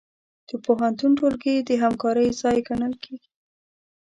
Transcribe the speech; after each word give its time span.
د 0.47 0.49
پوهنتون 0.65 1.11
ټولګي 1.19 1.55
د 1.61 1.69
همکارۍ 1.83 2.27
ځای 2.41 2.57
ګڼل 2.67 2.93
کېږي. 3.03 3.29